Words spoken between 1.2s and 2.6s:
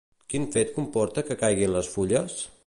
que caiguin les fulles?